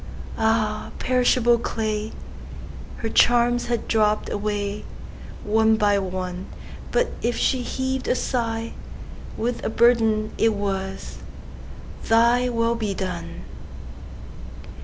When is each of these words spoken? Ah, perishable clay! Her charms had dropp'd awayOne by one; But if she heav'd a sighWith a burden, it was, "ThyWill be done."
Ah, 0.39 0.89
perishable 0.97 1.59
clay! 1.59 2.11
Her 2.97 3.09
charms 3.09 3.67
had 3.67 3.87
dropp'd 3.87 4.29
awayOne 4.31 5.77
by 5.77 5.99
one; 5.99 6.47
But 6.91 7.11
if 7.21 7.37
she 7.37 7.61
heav'd 7.61 8.07
a 8.07 8.13
sighWith 8.15 9.63
a 9.63 9.69
burden, 9.69 10.31
it 10.39 10.55
was, 10.55 11.19
"ThyWill 12.03 12.79
be 12.79 12.95
done." 12.95 13.43